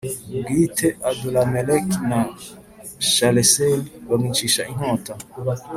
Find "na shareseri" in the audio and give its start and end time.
2.09-3.85